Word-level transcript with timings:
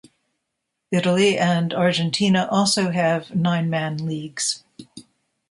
Italy 0.89 1.37
and 1.37 1.75
Argentina 1.75 2.47
also 2.49 2.89
have 2.89 3.35
nine-man 3.35 3.97
leagues. 4.03 4.63